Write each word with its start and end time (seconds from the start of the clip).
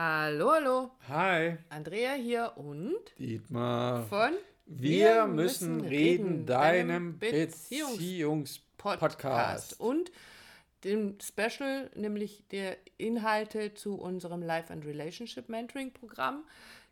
Hallo, 0.00 0.52
hallo. 0.52 0.90
Hi. 1.08 1.56
Andrea 1.70 2.12
hier 2.12 2.52
und 2.54 2.94
Dietmar. 3.18 4.04
von 4.04 4.30
Wir, 4.64 5.26
müssen 5.26 5.80
reden, 5.80 6.46
deinem 6.46 7.18
Beziehungspodcast. 7.18 9.00
Podcast 9.00 9.80
und 9.80 10.12
dem 10.84 11.18
Special, 11.20 11.90
nämlich 11.96 12.44
der 12.52 12.76
Inhalte 12.96 13.74
zu 13.74 13.96
unserem 13.96 14.40
Life 14.40 14.72
and 14.72 14.86
Relationship 14.86 15.48
Mentoring 15.48 15.92
Programm, 15.92 16.44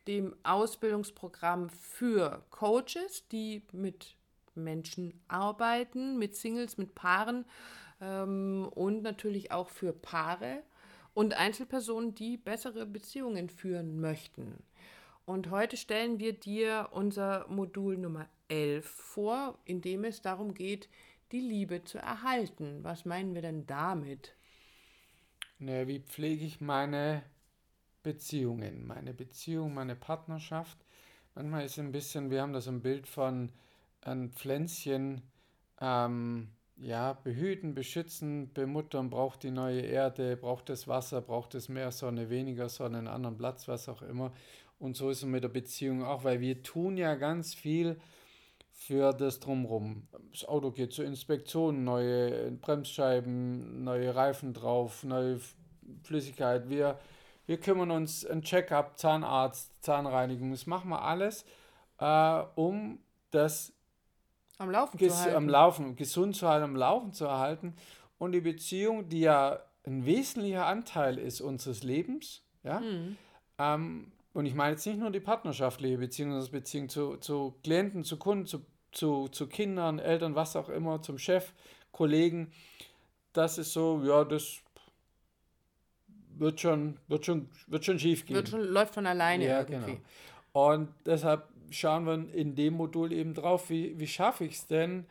dem 0.08 0.34
Ausbildungsprogramm 0.42 1.70
für 1.70 2.42
Coaches, 2.50 3.28
die 3.30 3.62
mit 3.70 4.16
Menschen 4.56 5.14
arbeiten, 5.28 6.18
mit 6.18 6.34
Singles, 6.34 6.76
mit 6.76 6.96
Paaren 6.96 7.44
ähm, 8.00 8.68
und 8.74 9.02
natürlich 9.02 9.52
auch 9.52 9.68
für 9.68 9.92
Paare 9.92 10.64
und 11.16 11.32
Einzelpersonen, 11.32 12.14
die 12.14 12.36
bessere 12.36 12.84
Beziehungen 12.84 13.48
führen 13.48 14.02
möchten. 14.02 14.62
Und 15.24 15.50
heute 15.50 15.78
stellen 15.78 16.20
wir 16.20 16.34
dir 16.34 16.90
unser 16.92 17.48
Modul 17.48 17.96
Nummer 17.96 18.28
11 18.48 18.84
vor, 18.84 19.58
in 19.64 19.80
dem 19.80 20.04
es 20.04 20.20
darum 20.20 20.52
geht, 20.52 20.90
die 21.32 21.40
Liebe 21.40 21.82
zu 21.84 21.96
erhalten. 21.96 22.84
Was 22.84 23.06
meinen 23.06 23.34
wir 23.34 23.40
denn 23.40 23.66
damit? 23.66 24.34
Ne, 25.58 25.88
wie 25.88 26.00
pflege 26.00 26.44
ich 26.44 26.60
meine 26.60 27.22
Beziehungen, 28.02 28.86
meine 28.86 29.14
Beziehung, 29.14 29.72
meine 29.72 29.96
Partnerschaft? 29.96 30.76
Manchmal 31.34 31.64
ist 31.64 31.72
es 31.72 31.78
ein 31.78 31.92
bisschen, 31.92 32.30
wir 32.30 32.42
haben 32.42 32.52
das 32.52 32.68
ein 32.68 32.82
Bild 32.82 33.06
von 33.06 33.52
ein 34.02 34.32
Pflänzchen, 34.32 35.22
ähm, 35.80 36.50
ja, 36.76 37.14
behüten, 37.14 37.74
beschützen, 37.74 38.52
bemuttern, 38.52 39.10
braucht 39.10 39.42
die 39.42 39.50
neue 39.50 39.80
Erde, 39.80 40.36
braucht 40.36 40.68
das 40.68 40.86
Wasser, 40.86 41.20
braucht 41.20 41.54
es 41.54 41.68
mehr 41.68 41.90
Sonne, 41.90 42.28
weniger 42.28 42.68
Sonne, 42.68 42.98
einen 42.98 43.08
anderen 43.08 43.38
Platz, 43.38 43.66
was 43.66 43.88
auch 43.88 44.02
immer. 44.02 44.32
Und 44.78 44.96
so 44.96 45.08
ist 45.10 45.18
es 45.18 45.24
mit 45.24 45.42
der 45.42 45.48
Beziehung 45.48 46.04
auch, 46.04 46.24
weil 46.24 46.40
wir 46.40 46.62
tun 46.62 46.98
ja 46.98 47.14
ganz 47.14 47.54
viel 47.54 47.98
für 48.72 49.12
das 49.12 49.40
Drumherum. 49.40 50.06
Das 50.32 50.44
Auto 50.44 50.70
geht 50.70 50.92
zur 50.92 51.06
Inspektion, 51.06 51.82
neue 51.82 52.52
Bremsscheiben, 52.52 53.82
neue 53.84 54.14
Reifen 54.14 54.52
drauf, 54.52 55.02
neue 55.02 55.40
Flüssigkeit. 56.02 56.68
Wir, 56.68 56.98
wir 57.46 57.58
kümmern 57.58 57.90
uns 57.90 58.26
ein 58.26 58.42
Check-up, 58.42 58.98
Zahnarzt, 58.98 59.72
Zahnreinigung, 59.82 60.50
das 60.50 60.66
machen 60.66 60.90
wir 60.90 61.02
alles, 61.02 61.46
äh, 61.98 62.42
um 62.54 62.98
das 63.30 63.72
Am 64.58 64.70
Laufen 64.70 64.98
zu 64.98 65.16
halten. 65.16 65.36
am 65.36 65.48
Laufen, 65.48 65.96
gesund 65.96 66.36
zu 66.36 66.48
halten, 66.48 66.64
am 66.64 66.76
Laufen 66.76 67.12
zu 67.12 67.24
erhalten. 67.26 67.74
Und 68.18 68.32
die 68.32 68.40
Beziehung, 68.40 69.08
die 69.08 69.20
ja 69.20 69.60
ein 69.84 70.06
wesentlicher 70.06 70.66
Anteil 70.66 71.18
ist 71.18 71.40
unseres 71.40 71.82
Lebens, 71.82 72.42
ja, 72.62 72.80
Hm. 72.80 73.16
ähm, 73.58 74.12
und 74.32 74.44
ich 74.46 74.54
meine 74.54 74.72
jetzt 74.72 74.86
nicht 74.86 74.98
nur 74.98 75.10
die 75.10 75.20
partnerschaftliche 75.20 75.96
Beziehung, 75.98 76.30
sondern 76.30 76.42
das 76.44 76.50
Beziehung 76.50 76.88
zu, 76.88 77.16
zu 77.16 77.54
Klienten, 77.62 78.04
zu 78.04 78.18
Kunden, 78.18 78.46
zu, 78.46 78.66
zu, 78.92 79.28
zu 79.28 79.46
Kindern, 79.46 79.98
Eltern, 79.98 80.34
was 80.34 80.56
auch 80.56 80.68
immer, 80.68 81.00
zum 81.00 81.16
Chef, 81.18 81.52
Kollegen. 81.92 82.52
Das 83.32 83.56
ist 83.58 83.72
so, 83.72 84.02
ja, 84.04 84.24
das 84.24 84.58
wird 86.38 86.60
schon, 86.60 86.98
wird 87.08 87.24
schon, 87.24 87.48
wird 87.66 87.84
schon 87.84 87.98
schief 87.98 88.26
gehen. 88.26 88.36
Wird 88.36 88.48
schon, 88.48 88.60
läuft 88.60 88.94
von 88.94 89.06
alleine 89.06 89.46
Ja, 89.46 89.60
irgendwie. 89.60 89.92
genau. 90.52 90.68
Und 90.70 90.88
deshalb 91.06 91.44
schauen 91.70 92.06
wir 92.06 92.34
in 92.34 92.54
dem 92.54 92.74
Modul 92.74 93.12
eben 93.12 93.34
drauf, 93.34 93.70
wie, 93.70 93.98
wie 93.98 94.06
schaffe 94.06 94.44
ich 94.44 94.54
es 94.54 94.66
denn, 94.66 95.06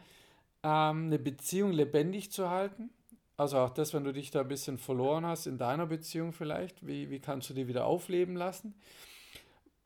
ähm, 0.63 1.07
eine 1.07 1.19
Beziehung 1.19 1.71
lebendig 1.71 2.31
zu 2.31 2.49
halten? 2.49 2.89
Also 3.37 3.57
auch 3.57 3.69
das, 3.69 3.93
wenn 3.93 4.03
du 4.03 4.13
dich 4.13 4.31
da 4.31 4.41
ein 4.41 4.47
bisschen 4.47 4.77
verloren 4.77 5.25
hast 5.25 5.45
in 5.45 5.57
deiner 5.57 5.85
Beziehung 5.85 6.31
vielleicht, 6.31 6.85
wie, 6.87 7.09
wie 7.09 7.19
kannst 7.19 7.49
du 7.49 7.53
die 7.53 7.67
wieder 7.67 7.85
aufleben 7.85 8.35
lassen? 8.35 8.73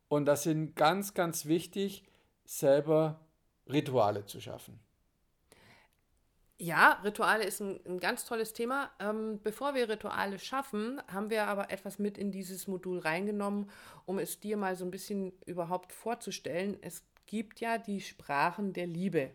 Und 0.08 0.26
das 0.26 0.44
sind 0.44 0.76
ganz, 0.76 1.14
ganz 1.14 1.46
wichtig, 1.46 2.04
selber 2.44 3.20
Rituale 3.68 4.26
zu 4.26 4.40
schaffen. 4.40 4.78
Ja, 6.62 7.00
Rituale 7.02 7.44
ist 7.44 7.60
ein, 7.60 7.80
ein 7.86 8.00
ganz 8.00 8.26
tolles 8.26 8.52
Thema. 8.52 8.90
Ähm, 9.00 9.40
bevor 9.42 9.74
wir 9.74 9.88
Rituale 9.88 10.38
schaffen, 10.38 11.00
haben 11.10 11.30
wir 11.30 11.46
aber 11.46 11.70
etwas 11.70 11.98
mit 11.98 12.18
in 12.18 12.30
dieses 12.30 12.66
Modul 12.68 12.98
reingenommen, 12.98 13.70
um 14.04 14.18
es 14.18 14.40
dir 14.40 14.58
mal 14.58 14.76
so 14.76 14.84
ein 14.84 14.90
bisschen 14.90 15.32
überhaupt 15.46 15.90
vorzustellen. 15.90 16.76
Es 16.82 17.02
gibt 17.24 17.60
ja 17.60 17.78
die 17.78 18.02
Sprachen 18.02 18.74
der 18.74 18.86
Liebe. 18.86 19.30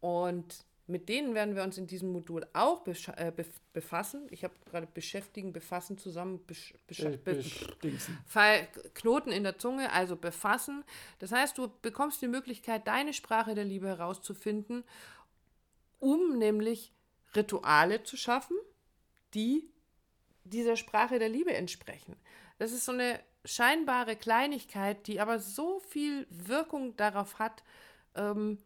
Und 0.00 0.66
mit 0.86 1.08
denen 1.08 1.34
werden 1.34 1.54
wir 1.56 1.62
uns 1.62 1.78
in 1.78 1.86
diesem 1.86 2.12
Modul 2.12 2.46
auch 2.52 2.86
äh, 2.86 2.90
bef- 2.90 3.46
befassen. 3.72 4.26
Ich 4.30 4.44
habe 4.44 4.54
gerade 4.70 4.86
beschäftigen, 4.86 5.52
befassen 5.52 5.96
zusammen. 5.96 6.40
Besch 6.46 6.74
Äh, 6.98 7.16
be. 7.16 7.42
Fall- 8.26 8.68
Knoten 8.94 9.30
in 9.30 9.44
der 9.44 9.58
Zunge, 9.58 9.92
also 9.92 10.16
befassen. 10.16 10.84
Das 11.20 11.32
heißt, 11.32 11.56
du 11.56 11.70
bekommst 11.82 12.20
die 12.20 12.28
Möglichkeit, 12.28 12.86
deine 12.86 13.12
Sprache 13.14 13.54
der 13.54 13.64
Liebe 13.64 13.86
herauszufinden, 13.86 14.84
um 15.98 16.38
nämlich 16.38 16.92
Rituale 17.34 18.02
zu 18.02 18.16
schaffen, 18.16 18.56
die 19.34 19.70
dieser 20.44 20.76
Sprache 20.76 21.18
der 21.18 21.28
Liebe 21.28 21.54
entsprechen. 21.54 22.16
Das 22.58 22.72
ist 22.72 22.84
so 22.84 22.92
eine 22.92 23.20
scheinbare 23.44 24.16
Kleinigkeit, 24.16 25.06
die 25.06 25.20
aber 25.20 25.38
so 25.38 25.80
viel 25.80 26.26
Wirkung 26.30 26.96
darauf 26.96 27.38
hat, 27.38 27.62
ähm, 28.14 28.58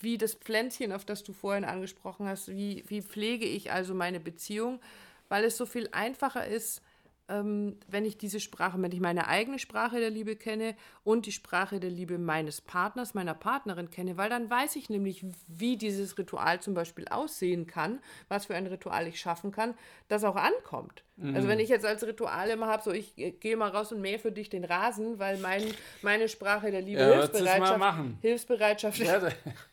wie 0.00 0.18
das 0.18 0.34
Pflänzchen, 0.34 0.92
auf 0.92 1.04
das 1.04 1.24
du 1.24 1.32
vorhin 1.32 1.64
angesprochen 1.64 2.26
hast, 2.26 2.48
wie, 2.48 2.84
wie 2.88 3.02
pflege 3.02 3.46
ich 3.46 3.72
also 3.72 3.94
meine 3.94 4.20
Beziehung, 4.20 4.80
weil 5.28 5.44
es 5.44 5.56
so 5.56 5.66
viel 5.66 5.88
einfacher 5.92 6.46
ist, 6.46 6.82
ähm, 7.28 7.78
wenn 7.88 8.04
ich 8.04 8.18
diese 8.18 8.40
Sprache, 8.40 8.80
wenn 8.80 8.92
ich 8.92 9.00
meine 9.00 9.28
eigene 9.28 9.58
Sprache 9.58 9.98
der 9.98 10.10
Liebe 10.10 10.36
kenne 10.36 10.76
und 11.04 11.26
die 11.26 11.32
Sprache 11.32 11.80
der 11.80 11.90
Liebe 11.90 12.18
meines 12.18 12.60
Partners, 12.60 13.14
meiner 13.14 13.34
Partnerin 13.34 13.90
kenne, 13.90 14.16
weil 14.16 14.28
dann 14.28 14.50
weiß 14.50 14.76
ich 14.76 14.90
nämlich, 14.90 15.24
wie 15.46 15.76
dieses 15.76 16.18
Ritual 16.18 16.60
zum 16.60 16.74
Beispiel 16.74 17.06
aussehen 17.08 17.66
kann, 17.66 18.00
was 18.28 18.46
für 18.46 18.54
ein 18.54 18.66
Ritual 18.66 19.06
ich 19.06 19.20
schaffen 19.20 19.52
kann, 19.52 19.74
das 20.08 20.24
auch 20.24 20.36
ankommt. 20.36 21.04
Also 21.32 21.46
wenn 21.46 21.60
ich 21.60 21.68
jetzt 21.68 21.86
als 21.86 22.04
Ritual 22.04 22.50
immer 22.50 22.66
habe, 22.66 22.82
so 22.82 22.90
ich 22.90 23.16
äh, 23.16 23.30
gehe 23.30 23.56
mal 23.56 23.70
raus 23.70 23.92
und 23.92 24.00
mähe 24.00 24.18
für 24.18 24.32
dich 24.32 24.50
den 24.50 24.64
Rasen, 24.64 25.20
weil 25.20 25.38
mein, 25.38 25.62
meine 26.02 26.28
Sprache 26.28 26.72
der 26.72 26.82
Liebe 26.82 27.02
Ja, 27.02 27.12
Hilfsbereitschaft? 27.12 27.96
Hilfsbereitschaft 28.20 28.98
Ja, 28.98 29.20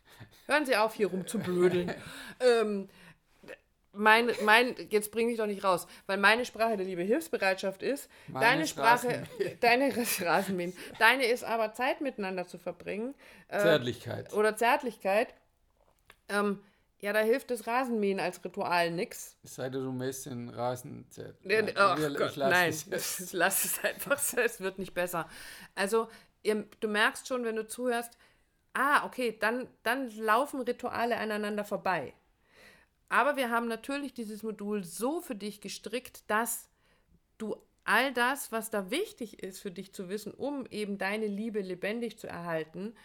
Hören 0.45 0.65
Sie 0.65 0.75
auf, 0.75 0.93
hier 0.93 1.07
rumzublödeln. 1.07 1.91
ähm, 2.39 2.89
mein, 3.93 4.31
mein, 4.43 4.75
jetzt 4.89 5.11
bringe 5.11 5.31
ich 5.31 5.37
doch 5.37 5.45
nicht 5.47 5.63
raus, 5.63 5.87
weil 6.05 6.17
meine 6.17 6.45
Sprache 6.45 6.77
der 6.77 6.85
Liebe 6.85 7.01
Hilfsbereitschaft 7.03 7.83
ist. 7.83 8.09
Meine 8.27 8.45
deine 8.45 8.67
Sprache, 8.67 9.23
deine 9.59 9.89
ist 9.89 10.21
Rasenmähen. 10.21 10.73
Deine 10.99 11.25
ist 11.25 11.43
aber 11.43 11.73
Zeit 11.73 12.01
miteinander 12.01 12.47
zu 12.47 12.57
verbringen. 12.57 13.15
Äh, 13.49 13.59
Zärtlichkeit. 13.59 14.33
Oder 14.33 14.55
Zärtlichkeit. 14.55 15.33
Ähm, 16.29 16.63
ja, 16.99 17.13
da 17.13 17.19
hilft 17.19 17.49
das 17.49 17.65
Rasenmähen 17.67 18.19
als 18.19 18.43
Ritual 18.45 18.91
nix. 18.91 19.35
Es 19.43 19.55
sei 19.55 19.69
denn, 19.69 19.83
du 19.83 19.91
mähst 19.91 20.27
den 20.27 20.49
Rasen 20.49 21.07
Nein, 21.43 21.71
Ach 21.75 21.97
wir- 21.97 22.13
Gott, 22.13 22.35
lass 22.35 22.51
nein, 22.51 22.69
es 22.91 23.33
lass 23.33 23.65
es 23.65 23.83
einfach 23.83 24.19
so, 24.19 24.37
es 24.39 24.61
wird 24.61 24.77
nicht 24.77 24.93
besser. 24.93 25.27
Also, 25.73 26.07
ihr, 26.43 26.65
du 26.79 26.87
merkst 26.87 27.27
schon, 27.27 27.43
wenn 27.43 27.55
du 27.55 27.67
zuhörst, 27.67 28.17
ah, 28.73 29.03
okay, 29.05 29.35
dann, 29.39 29.67
dann 29.83 30.09
laufen 30.15 30.61
Rituale 30.61 31.17
aneinander 31.17 31.65
vorbei. 31.65 32.13
Aber 33.11 33.35
wir 33.35 33.49
haben 33.49 33.67
natürlich 33.67 34.13
dieses 34.13 34.41
Modul 34.41 34.85
so 34.85 35.19
für 35.19 35.35
dich 35.35 35.59
gestrickt, 35.59 36.23
dass 36.27 36.69
du 37.37 37.57
all 37.83 38.13
das, 38.13 38.53
was 38.53 38.69
da 38.69 38.89
wichtig 38.89 39.43
ist 39.43 39.59
für 39.59 39.69
dich 39.69 39.91
zu 39.91 40.07
wissen, 40.07 40.33
um 40.33 40.65
eben 40.67 40.97
deine 40.97 41.27
Liebe 41.27 41.59
lebendig 41.59 42.17
zu 42.17 42.27
erhalten, 42.27 42.95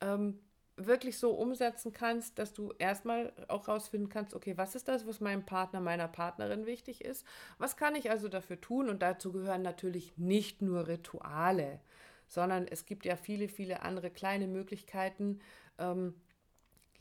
ähm, 0.00 0.40
wirklich 0.74 1.16
so 1.16 1.30
umsetzen 1.30 1.92
kannst, 1.92 2.40
dass 2.40 2.54
du 2.54 2.74
erstmal 2.80 3.32
auch 3.46 3.68
rausfinden 3.68 4.08
kannst, 4.08 4.34
okay, 4.34 4.58
was 4.58 4.74
ist 4.74 4.88
das, 4.88 5.06
was 5.06 5.20
meinem 5.20 5.46
Partner, 5.46 5.78
meiner 5.78 6.08
Partnerin 6.08 6.66
wichtig 6.66 7.04
ist? 7.04 7.24
Was 7.58 7.76
kann 7.76 7.94
ich 7.94 8.10
also 8.10 8.28
dafür 8.28 8.60
tun? 8.60 8.88
Und 8.88 9.00
dazu 9.00 9.30
gehören 9.30 9.62
natürlich 9.62 10.18
nicht 10.18 10.60
nur 10.60 10.88
Rituale, 10.88 11.78
sondern 12.26 12.66
es 12.66 12.84
gibt 12.84 13.04
ja 13.04 13.14
viele, 13.14 13.46
viele 13.46 13.82
andere 13.82 14.10
kleine 14.10 14.48
Möglichkeiten, 14.48 15.38
ähm, 15.78 16.14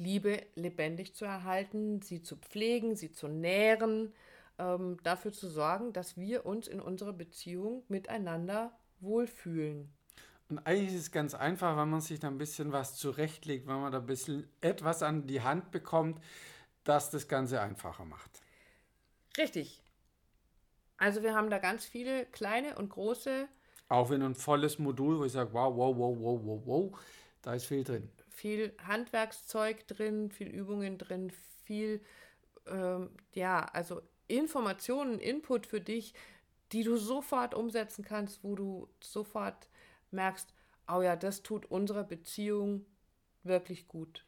Liebe 0.02 0.44
lebendig 0.56 1.14
zu 1.16 1.26
erhalten, 1.26 2.02
sie 2.02 2.22
zu 2.22 2.36
pflegen, 2.38 2.96
sie 2.96 3.12
zu 3.12 3.28
nähren, 3.28 4.14
ähm, 4.60 4.98
dafür 5.04 5.32
zu 5.32 5.48
sorgen, 5.48 5.94
dass 5.94 6.18
wir 6.18 6.46
uns 6.46 6.68
in 6.68 6.82
unserer 6.82 7.14
Beziehung 7.14 7.84
miteinander 7.88 8.72
wohlfühlen. 9.00 9.90
Und 10.50 10.60
eigentlich 10.68 10.94
ist 10.94 11.02
es 11.02 11.12
ganz 11.12 11.34
einfach, 11.34 11.78
wenn 11.78 11.90
man 11.90 12.02
sich 12.02 12.20
da 12.20 12.28
ein 12.28 12.38
bisschen 12.38 12.72
was 12.72 12.96
zurechtlegt, 12.98 13.68
wenn 13.68 13.82
man 13.82 13.92
da 13.92 14.00
ein 14.00 14.06
bisschen 14.06 14.50
etwas 14.62 15.02
an 15.04 15.26
die 15.28 15.42
Hand 15.42 15.72
bekommt, 15.72 16.22
das 16.84 17.10
das 17.12 17.28
Ganze 17.28 17.62
einfacher 17.62 18.06
macht. 18.06 18.42
Richtig. 19.38 19.84
Also 20.98 21.22
wir 21.24 21.36
haben 21.36 21.50
da 21.50 21.58
ganz 21.60 21.84
viele 21.86 22.26
kleine 22.28 22.76
und 22.78 22.90
große, 22.90 23.50
Auch 23.90 24.10
wenn 24.10 24.22
ein 24.24 24.36
volles 24.36 24.80
Modul, 24.80 25.20
wo 25.20 25.26
ich 25.26 25.34
sage, 25.34 25.54
wow, 25.54 25.76
wow, 25.76 25.96
wow, 25.98 26.18
wow, 26.20 26.42
wow, 26.44 26.62
wow, 26.66 27.00
da 27.42 27.54
ist 27.54 27.66
viel 27.66 27.84
drin. 27.84 28.10
viel 28.30 28.74
Handwerkszeug 28.86 29.88
drin, 29.88 30.30
viel 30.32 30.48
Übungen 30.48 30.98
drin, 30.98 31.32
viel, 31.64 32.02
ähm, 32.68 33.10
ja, 33.34 33.66
also 33.66 34.02
Informationen, 34.28 35.20
Input 35.20 35.66
für 35.66 35.82
dich, 35.82 36.14
die 36.72 36.84
du 36.84 36.98
sofort 36.98 37.54
umsetzen 37.54 38.06
kannst, 38.06 38.44
wo 38.44 38.56
du 38.56 38.88
sofort 39.02 39.68
merkst, 40.12 40.54
oh 40.88 41.02
ja, 41.02 41.16
das 41.16 41.44
tut 41.44 41.66
unserer 41.66 42.04
Beziehung 42.04 42.86
wirklich 43.44 43.88
gut. 43.88 44.26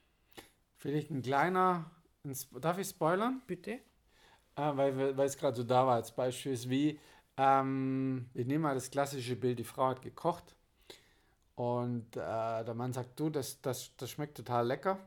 Vielleicht 0.77 1.10
ein 1.10 1.21
kleiner, 1.21 1.89
darf 2.60 2.77
ich 2.77 2.89
spoilern? 2.89 3.42
Bitte. 3.48 3.80
Ah, 4.56 4.75
weil, 4.75 5.18
weil 5.18 5.27
es 5.27 5.38
gerade 5.38 5.56
so 5.56 5.63
da 5.63 5.88
war 5.88 5.95
als 5.95 6.13
Beispiel 6.13 6.51
ist, 6.51 6.69
wie, 6.69 7.00
ähm, 7.38 8.30
ich 8.33 8.45
nehme 8.45 8.63
mal 8.63 8.75
das 8.75 8.92
klassische 8.92 9.36
Bild, 9.36 9.60
die 9.60 9.63
Frau 9.63 9.88
hat 9.88 10.01
gekocht 10.01 10.56
und 11.55 12.15
äh, 12.15 12.63
der 12.63 12.73
Mann 12.73 12.94
sagt, 12.94 13.19
du, 13.19 13.29
das, 13.29 13.61
das, 13.61 13.91
das 13.97 14.09
schmeckt 14.09 14.38
total 14.38 14.67
lecker. 14.67 15.00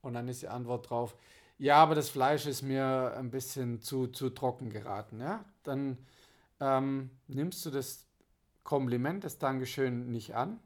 Und 0.00 0.14
dann 0.14 0.28
ist 0.28 0.42
die 0.42 0.48
Antwort 0.48 0.90
drauf, 0.90 1.16
ja, 1.58 1.76
aber 1.76 1.94
das 1.94 2.10
Fleisch 2.10 2.46
ist 2.46 2.62
mir 2.62 3.14
ein 3.16 3.30
bisschen 3.30 3.80
zu, 3.80 4.08
zu 4.08 4.30
trocken 4.30 4.70
geraten. 4.70 5.20
Ja? 5.20 5.44
Dann 5.62 5.98
ähm, 6.60 7.10
nimmst 7.28 7.64
du 7.64 7.70
das 7.70 8.06
Kompliment, 8.64 9.24
das 9.24 9.38
Dankeschön 9.38 10.10
nicht 10.10 10.34
an. 10.34 10.58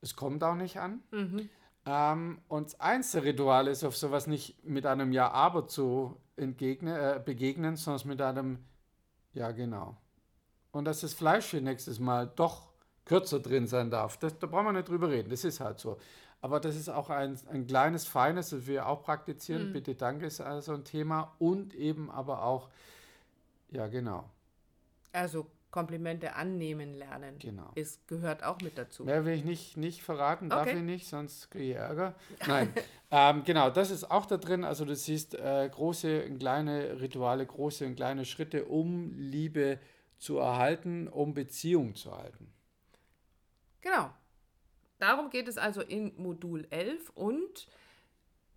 Es 0.00 0.14
kommt 0.14 0.44
auch 0.44 0.54
nicht 0.54 0.78
an. 0.78 1.02
Mhm. 1.10 1.48
Ähm, 1.86 2.40
und 2.48 2.66
das 2.66 2.80
einzige 2.80 3.24
Ritual 3.24 3.68
ist, 3.68 3.84
auf 3.84 3.96
sowas 3.96 4.26
nicht 4.26 4.64
mit 4.64 4.86
einem 4.86 5.12
Ja, 5.12 5.30
aber 5.30 5.66
zu 5.66 6.16
entgegne, 6.36 7.16
äh, 7.16 7.20
begegnen, 7.20 7.76
sondern 7.76 8.08
mit 8.08 8.22
einem 8.22 8.64
Ja, 9.32 9.50
genau. 9.50 9.96
Und 10.72 10.84
dass 10.84 11.00
das 11.00 11.14
Fleisch 11.14 11.50
hier 11.50 11.62
nächstes 11.62 11.98
Mal 11.98 12.30
doch 12.36 12.68
kürzer 13.06 13.40
drin 13.40 13.66
sein 13.66 13.90
darf, 13.90 14.18
das, 14.18 14.38
da 14.38 14.46
brauchen 14.46 14.66
wir 14.66 14.72
nicht 14.72 14.88
drüber 14.88 15.08
reden. 15.08 15.30
Das 15.30 15.44
ist 15.44 15.60
halt 15.60 15.78
so. 15.78 15.96
Aber 16.42 16.60
das 16.60 16.76
ist 16.76 16.90
auch 16.90 17.08
ein, 17.08 17.38
ein 17.50 17.66
kleines, 17.66 18.06
feines, 18.06 18.50
das 18.50 18.66
wir 18.66 18.86
auch 18.86 19.02
praktizieren. 19.02 19.68
Mhm. 19.68 19.72
Bitte 19.72 19.94
danke 19.94 20.26
ist 20.26 20.40
also 20.40 20.74
ein 20.74 20.84
Thema. 20.84 21.34
Und 21.38 21.74
eben 21.74 22.10
aber 22.10 22.42
auch, 22.42 22.68
ja, 23.70 23.86
genau. 23.86 24.28
Also 25.12 25.46
Komplimente 25.70 26.34
annehmen 26.34 26.94
lernen. 26.94 27.38
Genau. 27.38 27.70
Es 27.74 28.00
gehört 28.06 28.42
auch 28.42 28.60
mit 28.60 28.78
dazu. 28.78 29.04
Mehr 29.04 29.24
will 29.24 29.34
ich 29.34 29.44
nicht, 29.44 29.76
nicht 29.76 30.02
verraten, 30.02 30.48
darf 30.48 30.68
ich 30.68 30.80
nicht, 30.80 31.06
sonst 31.06 31.50
kriege 31.50 31.72
ich 31.72 31.76
Ärger. 31.76 32.14
Nein, 32.46 32.72
ähm, 33.10 33.42
genau, 33.44 33.68
das 33.68 33.90
ist 33.90 34.10
auch 34.10 34.24
da 34.24 34.38
drin. 34.38 34.64
Also 34.64 34.84
du 34.84 34.94
siehst 34.96 35.34
äh, 35.34 35.68
große 35.70 36.24
und 36.24 36.38
kleine 36.38 37.00
Rituale, 37.00 37.44
große 37.44 37.84
und 37.84 37.96
kleine 37.96 38.24
Schritte, 38.24 38.64
um 38.64 39.12
Liebe 39.16 39.78
zu 40.18 40.38
erhalten, 40.38 41.08
um 41.08 41.34
Beziehung 41.34 41.94
zu 41.94 42.16
halten. 42.16 42.52
Genau. 43.86 44.10
Darum 44.98 45.30
geht 45.30 45.46
es 45.46 45.58
also 45.58 45.80
in 45.80 46.12
Modul 46.16 46.66
11 46.70 47.10
und 47.10 47.68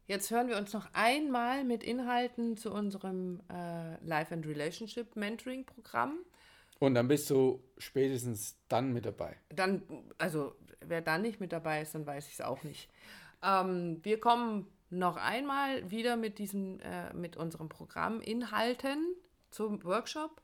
jetzt 0.08 0.32
hören 0.32 0.48
wir 0.48 0.58
uns 0.58 0.74
noch 0.74 0.88
einmal 0.94 1.64
mit 1.64 1.84
Inhalten 1.84 2.58
zu 2.58 2.74
unserem 2.74 3.40
äh, 3.48 4.04
Life 4.04 4.34
and 4.34 4.48
Relationship 4.48 5.16
Mentoring 5.16 5.66
Programm. 5.66 6.18
Und 6.80 6.96
dann 6.96 7.08
bist 7.08 7.30
du 7.30 7.62
spätestens 7.78 8.58
dann 8.70 8.92
mit 8.92 9.06
dabei. 9.06 9.38
Dann, 9.50 9.84
also 10.18 10.56
wer 10.80 11.02
dann 11.02 11.22
nicht 11.22 11.40
mit 11.40 11.52
dabei 11.52 11.84
ist, 11.84 11.94
dann 11.94 12.08
weiß 12.08 12.28
ich 12.28 12.34
es 12.34 12.42
auch 12.42 12.64
nicht. 12.64 12.90
Ähm, 13.44 14.00
wir 14.02 14.20
kommen 14.20 14.66
noch 14.90 15.18
einmal 15.18 15.92
wieder 15.92 16.18
mit 16.18 16.40
diesem, 16.40 16.80
äh, 16.80 17.14
mit 17.14 17.38
unserem 17.38 17.70
Programm 17.70 18.20
Inhalten 18.20 19.16
zum 19.52 19.84
Workshop. 19.84 20.42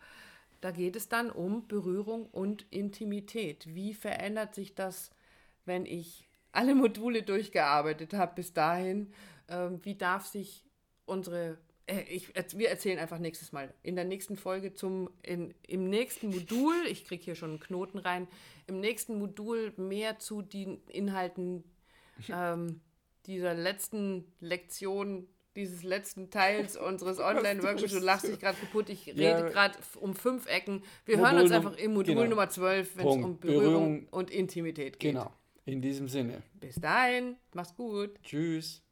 Da 0.61 0.71
geht 0.71 0.95
es 0.95 1.09
dann 1.09 1.31
um 1.31 1.67
Berührung 1.67 2.27
und 2.27 2.65
Intimität. 2.71 3.73
Wie 3.73 3.93
verändert 3.93 4.55
sich 4.55 4.75
das, 4.75 5.11
wenn 5.65 5.85
ich 5.85 6.27
alle 6.51 6.75
Module 6.75 7.23
durchgearbeitet 7.23 8.13
habe 8.13 8.35
bis 8.35 8.53
dahin? 8.53 9.13
Ähm, 9.47 9.79
wie 9.83 9.95
darf 9.95 10.25
sich 10.25 10.65
unsere 11.05 11.57
äh, 11.87 12.01
ich, 12.03 12.33
wir 12.57 12.69
erzählen 12.69 12.99
einfach 12.99 13.19
nächstes 13.19 13.51
Mal. 13.51 13.73
In 13.83 13.95
der 13.95 14.05
nächsten 14.05 14.37
Folge 14.37 14.73
zum, 14.73 15.09
in, 15.21 15.53
im 15.67 15.89
nächsten 15.89 16.29
Modul, 16.29 16.73
ich 16.89 17.05
kriege 17.05 17.23
hier 17.23 17.35
schon 17.35 17.51
einen 17.51 17.59
Knoten 17.59 17.99
rein, 17.99 18.27
im 18.67 18.79
nächsten 18.79 19.19
Modul 19.19 19.73
mehr 19.77 20.19
zu 20.19 20.41
den 20.41 20.81
Inhalten 20.87 21.63
ähm, 22.29 22.81
dieser 23.25 23.53
letzten 23.53 24.31
Lektion, 24.39 25.27
dieses 25.55 25.83
letzten 25.83 26.29
Teils 26.29 26.77
unseres 26.77 27.19
Online-Workshops. 27.19 27.91
Du 27.91 27.99
lachst 27.99 28.27
dich 28.27 28.39
gerade 28.39 28.57
kaputt, 28.57 28.89
ich 28.89 29.07
rede 29.07 29.21
ja. 29.21 29.49
gerade 29.49 29.77
um 29.99 30.15
fünf 30.15 30.47
Ecken. 30.47 30.83
Wir 31.05 31.17
Modul 31.17 31.31
hören 31.31 31.43
uns 31.43 31.51
einfach 31.51 31.77
im 31.77 31.93
Modul 31.93 32.15
genau. 32.15 32.27
Nummer 32.27 32.49
12, 32.49 32.97
wenn 32.97 33.07
es 33.07 33.15
um 33.15 33.39
Berührung, 33.39 33.63
Berührung 33.63 34.07
und 34.11 34.31
Intimität 34.31 34.99
geht. 34.99 35.13
Genau, 35.13 35.31
in 35.65 35.81
diesem 35.81 36.07
Sinne. 36.07 36.43
Bis 36.53 36.75
dahin, 36.75 37.35
mach's 37.53 37.75
gut. 37.75 38.11
Tschüss. 38.23 38.84